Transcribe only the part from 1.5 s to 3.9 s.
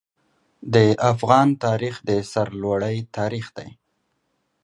تاریخ د سرلوړۍ تاریخ دی.